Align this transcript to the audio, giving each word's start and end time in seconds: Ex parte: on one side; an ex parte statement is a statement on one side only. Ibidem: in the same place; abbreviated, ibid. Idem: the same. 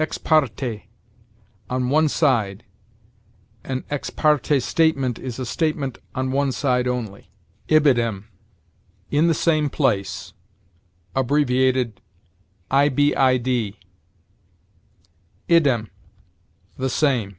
Ex 0.00 0.18
parte: 0.18 0.82
on 1.70 1.90
one 1.90 2.08
side; 2.08 2.64
an 3.62 3.84
ex 3.88 4.10
parte 4.10 4.58
statement 4.60 5.16
is 5.16 5.38
a 5.38 5.46
statement 5.46 5.98
on 6.12 6.32
one 6.32 6.50
side 6.50 6.88
only. 6.88 7.30
Ibidem: 7.68 8.24
in 9.12 9.28
the 9.28 9.32
same 9.32 9.70
place; 9.70 10.32
abbreviated, 11.14 12.00
ibid. 12.68 13.76
Idem: 15.48 15.88
the 16.76 16.90
same. 16.90 17.38